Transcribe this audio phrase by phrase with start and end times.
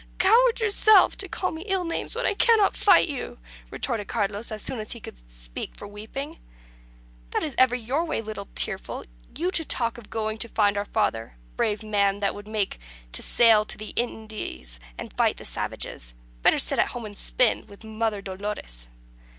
[0.17, 3.37] "Coward yourself, to call me ill names when I cannot fight you,"
[3.69, 6.39] retorted Carlos, as soon as he could speak for weeping.
[7.29, 9.05] "That is ever your way, little tearful.
[9.37, 11.35] You to talk of going to find our father!
[11.35, 12.79] A brave man you would make
[13.11, 16.15] to sail to the Indies and fight the savages.
[16.41, 18.89] Better sit at home and spin, with Mother Dolores."